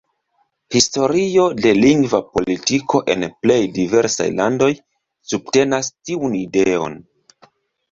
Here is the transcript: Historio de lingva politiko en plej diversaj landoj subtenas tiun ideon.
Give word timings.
Historio 0.77 1.43
de 1.65 1.73
lingva 1.79 2.21
politiko 2.37 3.03
en 3.17 3.27
plej 3.45 3.59
diversaj 3.77 4.29
landoj 4.41 4.73
subtenas 5.35 5.93
tiun 5.95 6.37
ideon. 6.43 7.01